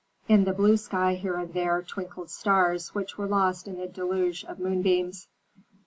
In 0.27 0.45
the 0.45 0.51
blue 0.53 0.77
sky 0.77 1.13
here 1.13 1.35
and 1.37 1.53
there 1.53 1.83
twinkled 1.83 2.31
stars 2.31 2.95
which 2.95 3.19
were 3.19 3.27
lost 3.27 3.67
in 3.67 3.77
the 3.77 3.85
deluge 3.85 4.43
of 4.43 4.57
moonbeams. 4.57 5.27